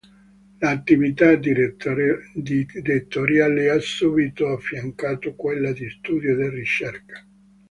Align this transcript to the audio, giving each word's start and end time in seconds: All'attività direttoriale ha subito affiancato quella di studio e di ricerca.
All'attività 0.61 1.35
direttoriale 1.35 3.69
ha 3.69 3.79
subito 3.79 4.47
affiancato 4.51 5.35
quella 5.35 5.71
di 5.73 5.87
studio 5.91 6.31
e 6.31 6.37
di 6.37 6.49
ricerca. 6.55 7.23